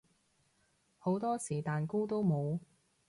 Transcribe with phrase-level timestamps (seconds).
[0.97, 2.59] 好多時蛋糕都冇